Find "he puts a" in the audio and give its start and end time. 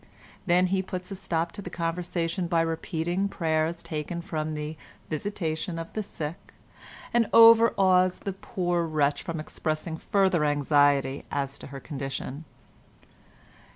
0.73-1.15